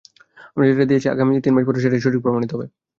আমরা 0.47 0.65
যেটা 0.69 0.85
দিয়েছি, 0.89 1.07
আগামী 1.09 1.33
তিন 1.45 1.53
মাস 1.55 1.63
পরে 1.67 1.83
সেটাই 1.83 2.03
সঠিক 2.03 2.21
প্রমাণিত 2.23 2.51
হবে। 2.55 2.65